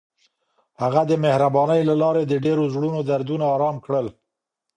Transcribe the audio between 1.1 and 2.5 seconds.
مهربانۍ له لارې د